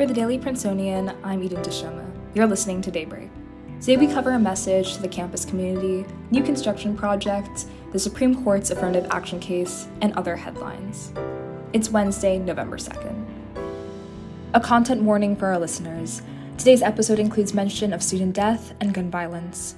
For 0.00 0.06
the 0.06 0.14
Daily 0.14 0.38
Princetonian, 0.38 1.14
I'm 1.22 1.42
Eden 1.42 1.62
Teshome. 1.62 2.10
You're 2.32 2.46
listening 2.46 2.80
to 2.80 2.90
Daybreak. 2.90 3.28
Today 3.80 3.98
we 3.98 4.06
cover 4.06 4.30
a 4.30 4.38
message 4.38 4.94
to 4.94 5.02
the 5.02 5.08
campus 5.08 5.44
community, 5.44 6.06
new 6.30 6.42
construction 6.42 6.96
projects, 6.96 7.66
the 7.92 7.98
Supreme 7.98 8.42
Court's 8.42 8.70
affirmative 8.70 9.06
action 9.10 9.38
case, 9.38 9.88
and 10.00 10.14
other 10.14 10.36
headlines. 10.36 11.12
It's 11.74 11.90
Wednesday, 11.90 12.38
November 12.38 12.78
2nd. 12.78 13.26
A 14.54 14.60
content 14.60 15.02
warning 15.02 15.36
for 15.36 15.48
our 15.48 15.58
listeners. 15.58 16.22
Today's 16.56 16.80
episode 16.80 17.18
includes 17.18 17.52
mention 17.52 17.92
of 17.92 18.02
student 18.02 18.34
death 18.34 18.72
and 18.80 18.94
gun 18.94 19.10
violence. 19.10 19.74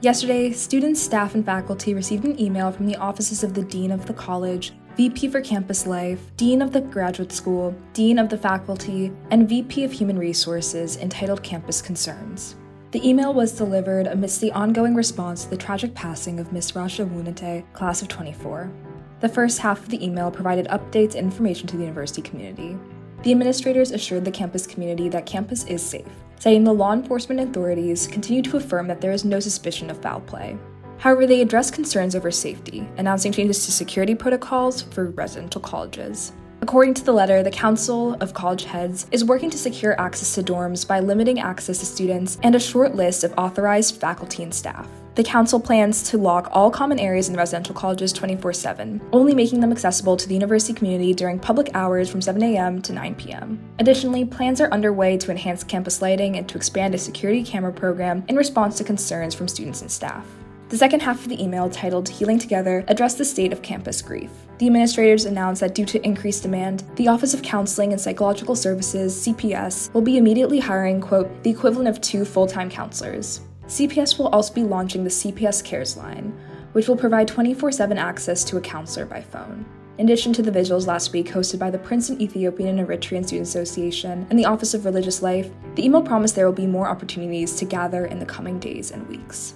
Yesterday, 0.00 0.52
students, 0.52 1.02
staff, 1.02 1.34
and 1.34 1.44
faculty 1.44 1.92
received 1.92 2.24
an 2.24 2.40
email 2.40 2.70
from 2.70 2.86
the 2.86 2.94
offices 2.94 3.42
of 3.42 3.54
the 3.54 3.62
Dean 3.62 3.90
of 3.90 4.06
the 4.06 4.14
College, 4.14 4.74
VP 4.98 5.28
for 5.28 5.40
Campus 5.40 5.86
Life, 5.86 6.36
Dean 6.36 6.60
of 6.60 6.72
the 6.72 6.80
Graduate 6.80 7.30
School, 7.30 7.72
Dean 7.92 8.18
of 8.18 8.28
the 8.28 8.36
Faculty, 8.36 9.12
and 9.30 9.48
VP 9.48 9.84
of 9.84 9.92
Human 9.92 10.18
Resources 10.18 10.96
entitled 10.96 11.44
Campus 11.44 11.80
Concerns. 11.80 12.56
The 12.90 13.08
email 13.08 13.32
was 13.32 13.52
delivered 13.52 14.08
amidst 14.08 14.40
the 14.40 14.50
ongoing 14.50 14.96
response 14.96 15.44
to 15.44 15.50
the 15.50 15.56
tragic 15.56 15.94
passing 15.94 16.40
of 16.40 16.50
Misrach 16.50 16.98
Ewunetie, 16.98 17.72
class 17.74 18.02
of 18.02 18.08
24. 18.08 18.72
The 19.20 19.28
first 19.28 19.60
half 19.60 19.78
of 19.78 19.88
the 19.88 20.04
email 20.04 20.32
provided 20.32 20.66
updates 20.66 21.14
and 21.14 21.26
information 21.26 21.68
to 21.68 21.76
the 21.76 21.84
university 21.84 22.20
community. 22.20 22.76
The 23.22 23.30
administrators 23.30 23.92
assured 23.92 24.24
the 24.24 24.32
campus 24.32 24.66
community 24.66 25.08
that 25.10 25.26
campus 25.26 25.64
is 25.66 25.80
safe, 25.80 26.10
citing 26.40 26.64
the 26.64 26.74
law 26.74 26.92
enforcement 26.92 27.38
authorities 27.38 28.08
continue 28.08 28.42
to 28.42 28.56
affirm 28.56 28.88
that 28.88 29.00
there 29.00 29.12
is 29.12 29.24
no 29.24 29.38
suspicion 29.38 29.90
of 29.90 30.02
foul 30.02 30.22
play. 30.22 30.58
However, 30.98 31.26
they 31.26 31.40
addressed 31.40 31.72
concerns 31.72 32.14
over 32.14 32.30
safety, 32.30 32.88
announcing 32.96 33.32
changes 33.32 33.64
to 33.64 33.72
security 33.72 34.14
protocols 34.14 34.82
for 34.82 35.10
residential 35.10 35.60
colleges. 35.60 36.32
According 36.60 36.94
to 36.94 37.04
the 37.04 37.12
letter, 37.12 37.42
the 37.42 37.52
Council 37.52 38.14
of 38.14 38.34
College 38.34 38.64
Heads 38.64 39.06
is 39.12 39.24
working 39.24 39.48
to 39.48 39.56
secure 39.56 39.98
access 40.00 40.34
to 40.34 40.42
dorms 40.42 40.86
by 40.86 40.98
limiting 40.98 41.38
access 41.38 41.78
to 41.78 41.86
students 41.86 42.36
and 42.42 42.54
a 42.56 42.60
short 42.60 42.96
list 42.96 43.22
of 43.22 43.32
authorized 43.38 44.00
faculty 44.00 44.42
and 44.42 44.52
staff. 44.52 44.88
The 45.14 45.22
council 45.22 45.58
plans 45.58 46.02
to 46.10 46.18
lock 46.18 46.48
all 46.52 46.70
common 46.70 46.98
areas 46.98 47.28
in 47.28 47.36
residential 47.36 47.74
colleges 47.74 48.12
24 48.12 48.52
7, 48.52 49.00
only 49.12 49.34
making 49.34 49.60
them 49.60 49.72
accessible 49.72 50.16
to 50.16 50.28
the 50.28 50.34
university 50.34 50.72
community 50.72 51.14
during 51.14 51.38
public 51.38 51.70
hours 51.74 52.08
from 52.10 52.20
7 52.20 52.42
a.m. 52.42 52.82
to 52.82 52.92
9 52.92 53.14
p.m. 53.14 53.58
Additionally, 53.78 54.24
plans 54.24 54.60
are 54.60 54.70
underway 54.70 55.16
to 55.16 55.30
enhance 55.30 55.62
campus 55.64 56.02
lighting 56.02 56.36
and 56.36 56.48
to 56.48 56.56
expand 56.56 56.94
a 56.94 56.98
security 56.98 57.42
camera 57.42 57.72
program 57.72 58.24
in 58.28 58.36
response 58.36 58.76
to 58.78 58.84
concerns 58.84 59.34
from 59.34 59.48
students 59.48 59.80
and 59.80 59.90
staff. 59.90 60.26
The 60.68 60.76
second 60.76 61.00
half 61.00 61.22
of 61.22 61.30
the 61.30 61.42
email, 61.42 61.70
titled 61.70 62.10
Healing 62.10 62.38
Together, 62.38 62.84
addressed 62.88 63.16
the 63.16 63.24
state 63.24 63.54
of 63.54 63.62
campus 63.62 64.02
grief. 64.02 64.30
The 64.58 64.66
administrators 64.66 65.24
announced 65.24 65.62
that 65.62 65.74
due 65.74 65.86
to 65.86 66.04
increased 66.04 66.42
demand, 66.42 66.84
the 66.96 67.08
Office 67.08 67.32
of 67.32 67.40
Counseling 67.40 67.92
and 67.92 68.00
Psychological 68.00 68.54
Services, 68.54 69.16
CPS, 69.16 69.90
will 69.94 70.02
be 70.02 70.18
immediately 70.18 70.60
hiring, 70.60 71.00
quote, 71.00 71.42
the 71.42 71.48
equivalent 71.48 71.88
of 71.88 72.02
two 72.02 72.26
full 72.26 72.46
time 72.46 72.68
counselors. 72.68 73.40
CPS 73.66 74.18
will 74.18 74.28
also 74.28 74.52
be 74.52 74.62
launching 74.62 75.04
the 75.04 75.10
CPS 75.10 75.64
Cares 75.64 75.96
line, 75.96 76.38
which 76.72 76.86
will 76.86 76.96
provide 76.96 77.28
24 77.28 77.72
7 77.72 77.96
access 77.96 78.44
to 78.44 78.58
a 78.58 78.60
counselor 78.60 79.06
by 79.06 79.22
phone. 79.22 79.64
In 79.96 80.04
addition 80.04 80.34
to 80.34 80.42
the 80.42 80.50
vigils 80.52 80.86
last 80.86 81.14
week 81.14 81.28
hosted 81.28 81.58
by 81.58 81.70
the 81.70 81.78
Princeton 81.78 82.20
Ethiopian 82.20 82.78
and 82.78 82.86
Eritrean 82.86 83.24
Student 83.26 83.48
Association 83.48 84.26
and 84.28 84.38
the 84.38 84.44
Office 84.44 84.74
of 84.74 84.84
Religious 84.84 85.22
Life, 85.22 85.50
the 85.76 85.84
email 85.86 86.02
promised 86.02 86.34
there 86.34 86.44
will 86.44 86.52
be 86.52 86.66
more 86.66 86.88
opportunities 86.88 87.56
to 87.56 87.64
gather 87.64 88.04
in 88.04 88.18
the 88.18 88.26
coming 88.26 88.58
days 88.58 88.90
and 88.90 89.08
weeks. 89.08 89.54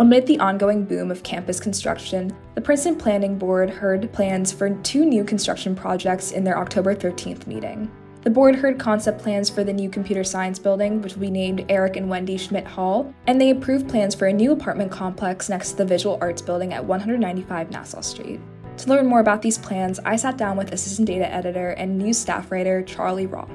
Amid 0.00 0.26
the 0.26 0.40
ongoing 0.40 0.86
boom 0.86 1.10
of 1.10 1.22
campus 1.22 1.60
construction, 1.60 2.34
the 2.54 2.60
Princeton 2.62 2.96
Planning 2.96 3.36
Board 3.36 3.68
heard 3.68 4.10
plans 4.14 4.50
for 4.50 4.70
two 4.76 5.04
new 5.04 5.24
construction 5.24 5.76
projects 5.76 6.30
in 6.30 6.42
their 6.42 6.56
October 6.56 6.94
13th 6.94 7.46
meeting. 7.46 7.90
The 8.22 8.30
board 8.30 8.54
heard 8.54 8.78
concept 8.78 9.20
plans 9.20 9.50
for 9.50 9.62
the 9.62 9.74
new 9.74 9.90
computer 9.90 10.24
science 10.24 10.58
building, 10.58 11.02
which 11.02 11.16
will 11.16 11.20
be 11.20 11.30
named 11.30 11.66
Eric 11.68 11.96
and 11.96 12.08
Wendy 12.08 12.38
Schmidt 12.38 12.66
Hall, 12.66 13.12
and 13.26 13.38
they 13.38 13.50
approved 13.50 13.90
plans 13.90 14.14
for 14.14 14.28
a 14.28 14.32
new 14.32 14.52
apartment 14.52 14.90
complex 14.90 15.50
next 15.50 15.72
to 15.72 15.76
the 15.76 15.84
Visual 15.84 16.16
Arts 16.22 16.40
building 16.40 16.72
at 16.72 16.82
195 16.82 17.70
Nassau 17.70 18.00
Street. 18.00 18.40
To 18.78 18.88
learn 18.88 19.04
more 19.04 19.20
about 19.20 19.42
these 19.42 19.58
plans, 19.58 20.00
I 20.06 20.16
sat 20.16 20.38
down 20.38 20.56
with 20.56 20.72
assistant 20.72 21.08
data 21.08 21.30
editor 21.30 21.72
and 21.72 21.98
news 21.98 22.16
staff 22.16 22.50
writer 22.50 22.80
Charlie 22.80 23.26
Roth. 23.26 23.50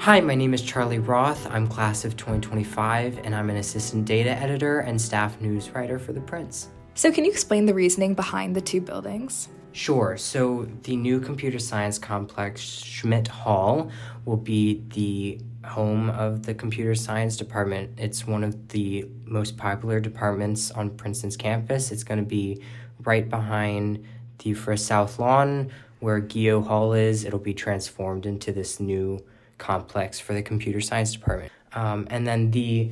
Hi, 0.00 0.20
my 0.20 0.36
name 0.36 0.54
is 0.54 0.62
Charlie 0.62 1.00
Roth. 1.00 1.44
I'm 1.50 1.66
class 1.66 2.04
of 2.04 2.16
2025, 2.16 3.18
and 3.24 3.34
I'm 3.34 3.50
an 3.50 3.56
assistant 3.56 4.04
data 4.04 4.30
editor 4.30 4.78
and 4.78 4.98
staff 4.98 5.40
news 5.40 5.70
writer 5.70 5.98
for 5.98 6.12
The 6.12 6.20
Prince. 6.20 6.68
So, 6.94 7.10
can 7.10 7.24
you 7.24 7.32
explain 7.32 7.66
the 7.66 7.74
reasoning 7.74 8.14
behind 8.14 8.54
the 8.54 8.60
two 8.60 8.80
buildings? 8.80 9.48
Sure. 9.72 10.16
So 10.16 10.68
the 10.84 10.94
new 10.94 11.18
computer 11.20 11.58
science 11.58 11.98
complex, 11.98 12.60
Schmidt 12.60 13.26
Hall, 13.26 13.90
will 14.24 14.36
be 14.36 14.84
the 14.94 15.40
home 15.66 16.10
of 16.10 16.46
the 16.46 16.54
computer 16.54 16.94
science 16.94 17.36
department. 17.36 17.98
It's 17.98 18.24
one 18.24 18.44
of 18.44 18.68
the 18.68 19.04
most 19.24 19.56
popular 19.56 19.98
departments 19.98 20.70
on 20.70 20.90
Princeton's 20.90 21.36
campus. 21.36 21.90
It's 21.90 22.04
going 22.04 22.20
to 22.20 22.24
be 22.26 22.62
right 23.00 23.28
behind 23.28 24.04
the 24.38 24.52
Frist 24.52 24.86
South 24.86 25.18
Lawn, 25.18 25.72
where 25.98 26.20
Guyot 26.20 26.68
Hall 26.68 26.92
is. 26.92 27.24
It'll 27.24 27.40
be 27.40 27.54
transformed 27.54 28.26
into 28.26 28.52
this 28.52 28.78
new 28.78 29.18
complex 29.58 30.18
for 30.18 30.32
the 30.32 30.42
computer 30.42 30.80
science 30.80 31.12
department. 31.12 31.52
Um, 31.72 32.06
and 32.10 32.26
then 32.26 32.50
the 32.50 32.90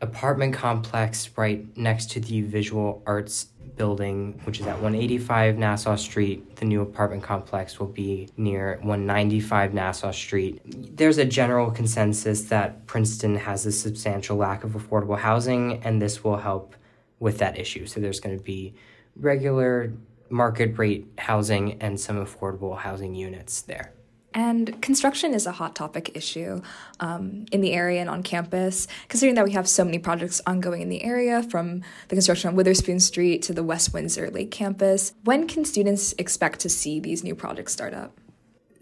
apartment 0.00 0.54
complex 0.54 1.30
right 1.36 1.64
next 1.76 2.10
to 2.12 2.20
the 2.20 2.42
visual 2.42 3.02
arts 3.06 3.46
building, 3.76 4.40
which 4.44 4.60
is 4.60 4.66
at 4.66 4.74
185 4.74 5.56
Nassau 5.56 5.96
Street. 5.96 6.56
The 6.56 6.64
new 6.64 6.82
apartment 6.82 7.22
complex 7.22 7.78
will 7.78 7.86
be 7.86 8.28
near 8.36 8.78
195 8.82 9.72
Nassau 9.72 10.10
Street. 10.10 10.60
There's 10.96 11.18
a 11.18 11.24
general 11.24 11.70
consensus 11.70 12.42
that 12.44 12.86
Princeton 12.86 13.36
has 13.36 13.64
a 13.66 13.72
substantial 13.72 14.36
lack 14.36 14.64
of 14.64 14.72
affordable 14.72 15.18
housing, 15.18 15.82
and 15.84 16.02
this 16.02 16.22
will 16.22 16.36
help 16.36 16.74
with 17.20 17.38
that 17.38 17.58
issue. 17.58 17.86
So 17.86 18.00
there's 18.00 18.20
going 18.20 18.36
to 18.36 18.42
be 18.42 18.74
regular 19.16 19.92
market 20.30 20.76
rate 20.78 21.06
housing 21.18 21.80
and 21.80 21.98
some 21.98 22.24
affordable 22.24 22.76
housing 22.76 23.14
units 23.14 23.62
there. 23.62 23.92
And 24.34 24.80
construction 24.82 25.32
is 25.32 25.46
a 25.46 25.52
hot 25.52 25.74
topic 25.74 26.12
issue 26.14 26.60
um, 27.00 27.46
in 27.50 27.60
the 27.60 27.72
area 27.72 28.00
and 28.00 28.10
on 28.10 28.22
campus, 28.22 28.86
considering 29.08 29.34
that 29.36 29.44
we 29.44 29.52
have 29.52 29.66
so 29.66 29.84
many 29.84 29.98
projects 29.98 30.40
ongoing 30.46 30.82
in 30.82 30.88
the 30.90 31.02
area 31.02 31.42
from 31.42 31.82
the 32.08 32.14
construction 32.14 32.50
on 32.50 32.56
Witherspoon 32.56 33.00
Street 33.00 33.42
to 33.42 33.54
the 33.54 33.62
West 33.62 33.94
Windsor 33.94 34.30
Lake 34.30 34.50
campus. 34.50 35.14
When 35.24 35.48
can 35.48 35.64
students 35.64 36.14
expect 36.18 36.60
to 36.60 36.68
see 36.68 37.00
these 37.00 37.24
new 37.24 37.34
projects 37.34 37.72
start 37.72 37.94
up? 37.94 38.18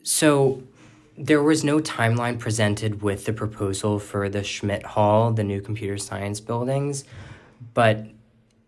So, 0.02 0.62
there 1.18 1.42
was 1.42 1.64
no 1.64 1.80
timeline 1.80 2.38
presented 2.38 3.00
with 3.00 3.24
the 3.24 3.32
proposal 3.32 3.98
for 3.98 4.28
the 4.28 4.44
Schmidt 4.44 4.84
Hall, 4.84 5.32
the 5.32 5.44
new 5.44 5.62
computer 5.62 5.96
science 5.96 6.40
buildings, 6.40 7.04
but 7.72 8.06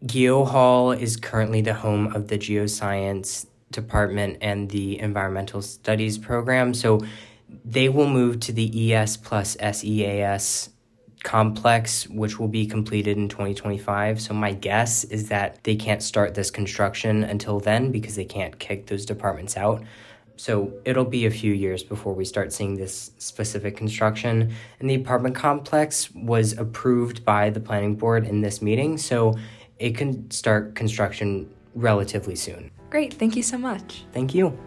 Guyot 0.06 0.48
Hall 0.48 0.92
is 0.92 1.16
currently 1.16 1.60
the 1.60 1.74
home 1.74 2.14
of 2.14 2.28
the 2.28 2.38
geoscience 2.38 3.46
department 3.70 4.38
and 4.40 4.70
the 4.70 4.98
environmental 4.98 5.62
studies 5.62 6.18
program. 6.18 6.74
So 6.74 7.00
they 7.64 7.88
will 7.88 8.08
move 8.08 8.40
to 8.40 8.52
the 8.52 8.94
ES 8.94 9.16
plus 9.16 9.56
SEAS 9.60 10.70
complex, 11.24 12.08
which 12.08 12.38
will 12.38 12.48
be 12.48 12.66
completed 12.66 13.16
in 13.16 13.28
2025. 13.28 14.20
So 14.20 14.34
my 14.34 14.52
guess 14.52 15.04
is 15.04 15.28
that 15.28 15.62
they 15.64 15.76
can't 15.76 16.02
start 16.02 16.34
this 16.34 16.50
construction 16.50 17.24
until 17.24 17.60
then 17.60 17.90
because 17.90 18.16
they 18.16 18.24
can't 18.24 18.58
kick 18.58 18.86
those 18.86 19.04
departments 19.04 19.56
out. 19.56 19.82
So 20.36 20.72
it'll 20.84 21.04
be 21.04 21.26
a 21.26 21.30
few 21.30 21.52
years 21.52 21.82
before 21.82 22.14
we 22.14 22.24
start 22.24 22.52
seeing 22.52 22.76
this 22.76 23.10
specific 23.18 23.76
construction. 23.76 24.54
And 24.78 24.88
the 24.88 24.94
apartment 24.94 25.34
complex 25.34 26.14
was 26.14 26.56
approved 26.56 27.24
by 27.24 27.50
the 27.50 27.60
planning 27.60 27.96
board 27.96 28.24
in 28.24 28.40
this 28.40 28.62
meeting, 28.62 28.98
so 28.98 29.34
it 29.80 29.96
can 29.96 30.30
start 30.30 30.76
construction 30.76 31.52
relatively 31.74 32.36
soon. 32.36 32.70
Great, 32.90 33.14
thank 33.14 33.36
you 33.36 33.42
so 33.42 33.58
much. 33.58 34.04
Thank 34.12 34.34
you. 34.34 34.58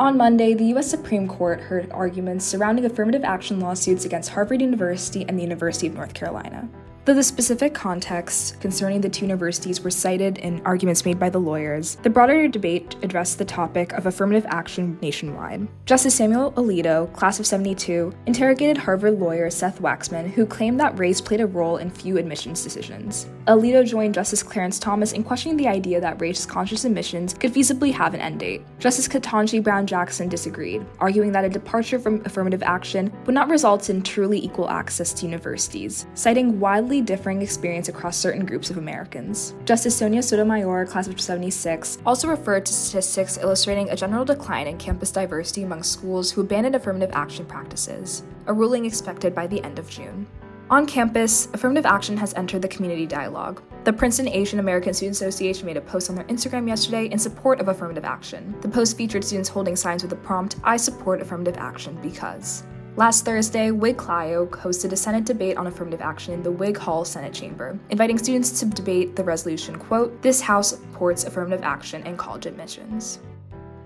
On 0.00 0.16
Monday, 0.16 0.54
the 0.54 0.64
U.S. 0.66 0.88
Supreme 0.88 1.26
Court 1.26 1.60
heard 1.60 1.90
arguments 1.90 2.44
surrounding 2.44 2.84
affirmative 2.84 3.24
action 3.24 3.58
lawsuits 3.58 4.04
against 4.04 4.30
Harvard 4.30 4.60
University 4.60 5.24
and 5.28 5.36
the 5.36 5.42
University 5.42 5.88
of 5.88 5.94
North 5.94 6.14
Carolina. 6.14 6.68
Though 7.08 7.14
the 7.14 7.22
specific 7.22 7.72
context 7.72 8.60
concerning 8.60 9.00
the 9.00 9.08
two 9.08 9.24
universities 9.24 9.80
were 9.80 9.90
cited 9.90 10.36
in 10.36 10.60
arguments 10.66 11.06
made 11.06 11.18
by 11.18 11.30
the 11.30 11.40
lawyers, 11.40 11.94
the 12.02 12.10
broader 12.10 12.48
debate 12.48 12.96
addressed 13.00 13.38
the 13.38 13.46
topic 13.46 13.94
of 13.94 14.04
affirmative 14.04 14.44
action 14.50 14.98
nationwide. 15.00 15.66
Justice 15.86 16.16
Samuel 16.16 16.52
Alito, 16.52 17.10
class 17.14 17.40
of 17.40 17.46
72, 17.46 18.12
interrogated 18.26 18.76
Harvard 18.76 19.18
lawyer 19.18 19.48
Seth 19.48 19.80
Waxman, 19.80 20.28
who 20.28 20.44
claimed 20.44 20.78
that 20.80 20.98
race 20.98 21.18
played 21.18 21.40
a 21.40 21.46
role 21.46 21.78
in 21.78 21.88
few 21.88 22.18
admissions 22.18 22.62
decisions. 22.62 23.26
Alito 23.46 23.86
joined 23.86 24.12
Justice 24.12 24.42
Clarence 24.42 24.78
Thomas 24.78 25.12
in 25.12 25.24
questioning 25.24 25.56
the 25.56 25.66
idea 25.66 26.02
that 26.02 26.20
race 26.20 26.44
conscious 26.44 26.84
admissions 26.84 27.32
could 27.32 27.54
feasibly 27.54 27.90
have 27.90 28.12
an 28.12 28.20
end 28.20 28.40
date. 28.40 28.60
Justice 28.80 29.08
Ketanji 29.08 29.62
Brown 29.62 29.86
Jackson 29.86 30.28
disagreed, 30.28 30.84
arguing 30.98 31.32
that 31.32 31.46
a 31.46 31.48
departure 31.48 31.98
from 31.98 32.20
affirmative 32.26 32.62
action 32.62 33.10
would 33.24 33.34
not 33.34 33.48
result 33.48 33.88
in 33.88 34.02
truly 34.02 34.44
equal 34.44 34.68
access 34.68 35.14
to 35.14 35.24
universities, 35.24 36.06
citing 36.12 36.60
widely 36.60 36.97
widely 36.98 37.16
differing 37.16 37.42
experience 37.42 37.88
across 37.88 38.16
certain 38.16 38.44
groups 38.44 38.70
of 38.70 38.78
Americans. 38.78 39.54
Justice 39.64 39.96
Sonia 39.96 40.22
Sotomayor, 40.22 40.86
class 40.86 41.06
of 41.06 41.20
76, 41.20 41.98
also 42.04 42.28
referred 42.28 42.66
to 42.66 42.72
statistics 42.72 43.38
illustrating 43.38 43.90
a 43.90 43.96
general 43.96 44.24
decline 44.24 44.66
in 44.66 44.76
campus 44.78 45.12
diversity 45.12 45.62
among 45.62 45.82
schools 45.84 46.30
who 46.30 46.40
abandoned 46.40 46.74
affirmative 46.74 47.10
action 47.12 47.46
practices, 47.46 48.24
a 48.46 48.52
ruling 48.52 48.84
expected 48.84 49.32
by 49.32 49.46
the 49.46 49.62
end 49.62 49.78
of 49.78 49.88
June. 49.88 50.26
On 50.70 50.86
campus, 50.86 51.48
affirmative 51.54 51.86
action 51.86 52.16
has 52.16 52.34
entered 52.34 52.62
the 52.62 52.68
community 52.68 53.06
dialogue. 53.06 53.62
The 53.84 53.92
Princeton 53.92 54.28
Asian 54.28 54.58
American 54.58 54.92
Student 54.92 55.16
Association 55.16 55.66
made 55.66 55.78
a 55.78 55.80
post 55.80 56.10
on 56.10 56.16
their 56.16 56.26
Instagram 56.26 56.66
yesterday 56.66 57.06
in 57.06 57.18
support 57.18 57.60
of 57.60 57.68
affirmative 57.68 58.04
action. 58.04 58.54
The 58.60 58.68
post 58.68 58.96
featured 58.96 59.24
students 59.24 59.48
holding 59.48 59.76
signs 59.76 60.02
with 60.02 60.10
the 60.10 60.16
prompt, 60.16 60.56
I 60.64 60.76
support 60.76 61.22
affirmative 61.22 61.56
action 61.58 61.96
because. 62.02 62.64
Last 62.98 63.24
Thursday, 63.24 63.70
Whig 63.70 63.96
Clio 63.96 64.46
hosted 64.46 64.90
a 64.90 64.96
Senate 64.96 65.24
debate 65.24 65.56
on 65.56 65.68
affirmative 65.68 66.00
action 66.00 66.34
in 66.34 66.42
the 66.42 66.50
Whig 66.50 66.76
Hall 66.76 67.04
Senate 67.04 67.32
chamber, 67.32 67.78
inviting 67.90 68.18
students 68.18 68.58
to 68.58 68.66
debate 68.66 69.14
the 69.14 69.22
resolution, 69.22 69.78
quote, 69.78 70.20
This 70.20 70.40
House 70.40 70.70
supports 70.70 71.22
affirmative 71.22 71.62
action 71.62 72.02
and 72.08 72.18
college 72.18 72.46
admissions. 72.46 73.20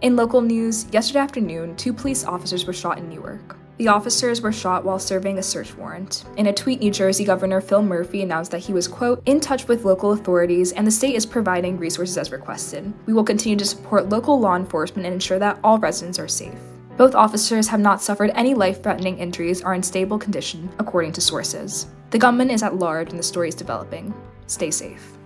In 0.01 0.17
local 0.17 0.41
news, 0.41 0.87
yesterday 0.93 1.19
afternoon, 1.19 1.77
two 1.77 1.93
police 1.93 2.25
officers 2.25 2.65
were 2.65 2.73
shot 2.73 2.97
in 2.97 3.11
Newark. 3.11 3.59
The 3.77 3.89
officers 3.89 4.41
were 4.41 4.51
shot 4.51 4.83
while 4.83 4.99
serving 4.99 5.37
a 5.37 5.43
search 5.43 5.77
warrant. 5.77 6.25
In 6.39 6.47
a 6.47 6.53
tweet, 6.55 6.81
New 6.81 6.91
Jersey 6.91 7.27
Governor 7.27 7.61
Phil 7.61 7.83
Murphy 7.83 8.23
announced 8.23 8.51
that 8.53 8.61
he 8.61 8.73
was, 8.73 8.89
quote, 8.89 9.23
in 9.27 9.41
touch 9.41 9.69
with 9.69 9.85
local 9.85 10.13
authorities 10.13 10.73
and 10.73 10.87
the 10.87 10.91
state 10.91 11.17
is 11.17 11.27
providing 11.27 11.77
resources 11.77 12.17
as 12.17 12.33
requested. 12.33 12.91
We 13.05 13.13
will 13.13 13.25
continue 13.25 13.59
to 13.59 13.67
support 13.67 14.09
local 14.09 14.41
law 14.41 14.57
enforcement 14.57 15.05
and 15.05 15.13
ensure 15.13 15.39
that 15.39 15.59
all 15.63 15.79
residents 15.79 16.19
are 16.19 16.29
safe. 16.29 16.55
Both 16.97 17.15
officers 17.15 17.69
have 17.69 17.81
not 17.81 18.03
suffered 18.03 18.31
any 18.35 18.55
life 18.55 18.83
threatening 18.83 19.19
injuries 19.19 19.63
or 19.63 19.69
are 19.69 19.75
in 19.75 19.83
stable 19.83 20.19
condition, 20.19 20.71
according 20.79 21.13
to 21.13 21.21
sources. 21.21 21.87
The 22.11 22.19
gunman 22.19 22.51
is 22.51 22.63
at 22.63 22.77
large 22.77 23.11
and 23.11 23.19
the 23.19 23.23
story 23.23 23.49
is 23.49 23.55
developing. 23.55 24.13
Stay 24.47 24.71
safe. 24.71 25.17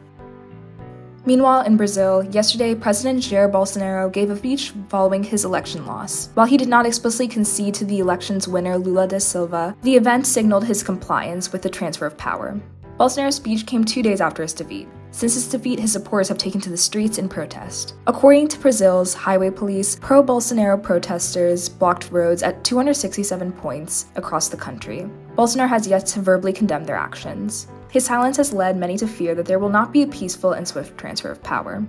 Meanwhile, 1.24 1.66
in 1.66 1.76
Brazil, 1.76 2.22
yesterday, 2.22 2.76
President 2.76 3.20
Jair 3.20 3.50
Bolsonaro 3.50 4.12
gave 4.12 4.30
a 4.30 4.36
speech 4.36 4.72
following 4.88 5.24
his 5.24 5.44
election 5.44 5.84
loss. 5.84 6.28
While 6.34 6.46
he 6.46 6.56
did 6.56 6.68
not 6.68 6.86
explicitly 6.86 7.26
concede 7.26 7.74
to 7.74 7.84
the 7.84 7.98
election's 7.98 8.46
winner, 8.46 8.78
Lula 8.78 9.08
da 9.08 9.18
Silva, 9.18 9.76
the 9.82 9.96
event 9.96 10.24
signaled 10.24 10.64
his 10.64 10.84
compliance 10.84 11.52
with 11.52 11.62
the 11.62 11.68
transfer 11.68 12.06
of 12.06 12.16
power. 12.16 12.60
Bolsonaro's 12.96 13.34
speech 13.34 13.66
came 13.66 13.84
two 13.84 14.04
days 14.04 14.20
after 14.20 14.42
his 14.42 14.52
defeat. 14.52 14.86
Since 15.10 15.34
his 15.34 15.48
defeat, 15.48 15.78
his 15.78 15.92
supporters 15.92 16.28
have 16.28 16.38
taken 16.38 16.60
to 16.60 16.70
the 16.70 16.76
streets 16.76 17.18
in 17.18 17.28
protest. 17.28 17.94
According 18.06 18.48
to 18.48 18.58
Brazil's 18.58 19.14
highway 19.14 19.50
police, 19.50 19.96
pro 19.96 20.22
Bolsonaro 20.22 20.82
protesters 20.82 21.68
blocked 21.68 22.10
roads 22.10 22.42
at 22.42 22.64
267 22.64 23.52
points 23.52 24.06
across 24.16 24.48
the 24.48 24.56
country. 24.56 25.08
Bolsonaro 25.36 25.68
has 25.68 25.86
yet 25.86 26.06
to 26.06 26.20
verbally 26.20 26.52
condemn 26.52 26.84
their 26.84 26.96
actions. 26.96 27.68
His 27.90 28.04
silence 28.04 28.36
has 28.36 28.52
led 28.52 28.76
many 28.76 28.98
to 28.98 29.06
fear 29.06 29.34
that 29.34 29.46
there 29.46 29.58
will 29.58 29.70
not 29.70 29.92
be 29.92 30.02
a 30.02 30.06
peaceful 30.06 30.52
and 30.52 30.68
swift 30.68 30.98
transfer 30.98 31.30
of 31.30 31.42
power. 31.42 31.82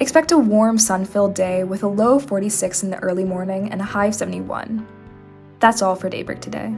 Expect 0.00 0.32
a 0.32 0.38
warm, 0.38 0.78
sun 0.78 1.04
filled 1.04 1.34
day 1.34 1.64
with 1.64 1.82
a 1.82 1.88
low 1.88 2.18
46 2.18 2.82
in 2.82 2.90
the 2.90 2.98
early 2.98 3.24
morning 3.24 3.70
and 3.70 3.80
a 3.80 3.84
high 3.84 4.06
of 4.06 4.14
71. 4.14 4.86
That's 5.58 5.82
all 5.82 5.94
for 5.94 6.08
Daybreak 6.08 6.40
today. 6.40 6.74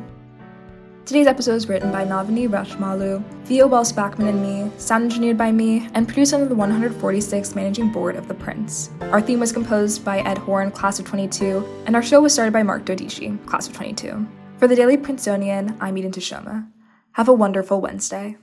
Today's 1.05 1.27
episode 1.27 1.55
was 1.55 1.69
written 1.69 1.91
by 1.91 2.05
Navani 2.05 2.49
Rashmalu, 2.49 3.25
Theo 3.45 3.67
Wells 3.67 3.93
Backman 3.93 4.29
and 4.29 4.41
me, 4.41 4.71
sound 4.79 5.03
engineered 5.03 5.37
by 5.37 5.51
me, 5.51 5.89
and 5.95 6.07
produced 6.07 6.33
under 6.33 6.47
the 6.47 6.55
146th 6.55 7.57
Managing 7.57 7.91
Board 7.91 8.15
of 8.15 8.29
The 8.29 8.35
Prince. 8.35 8.89
Our 9.01 9.21
theme 9.21 9.41
was 9.41 9.51
composed 9.51 10.05
by 10.05 10.21
Ed 10.21 10.39
Horn, 10.39 10.71
Class 10.71 11.01
of 11.01 11.07
22, 11.07 11.83
and 11.87 11.97
our 11.97 12.05
show 12.05 12.21
was 12.21 12.33
started 12.33 12.53
by 12.53 12.63
Mark 12.63 12.85
Dodici, 12.85 13.45
Class 13.47 13.67
of 13.67 13.75
22. 13.75 14.25
For 14.59 14.69
the 14.69 14.77
Daily 14.77 14.97
Princetonian, 14.97 15.77
I'm 15.81 15.99
Eden 15.99 16.13
Teshome. 16.13 16.71
Have 17.13 17.29
a 17.29 17.33
wonderful 17.33 17.81
Wednesday. 17.81 18.37